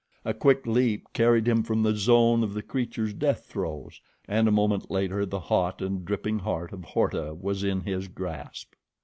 A 0.25 0.33
quick 0.33 0.65
leap 0.65 1.13
carried 1.13 1.47
him 1.47 1.61
from 1.61 1.83
the 1.83 1.93
zone 1.95 2.41
of 2.41 2.55
the 2.55 2.63
creature's 2.63 3.13
death 3.13 3.45
throes, 3.45 4.01
and 4.27 4.47
a 4.47 4.51
moment 4.51 4.89
later 4.89 5.27
the 5.27 5.41
hot 5.41 5.79
and 5.79 6.03
dripping 6.03 6.39
heart 6.39 6.73
of 6.73 6.83
Horta 6.83 7.35
was 7.35 7.63
in 7.63 7.81
his 7.81 8.07
grasp. 8.07 8.73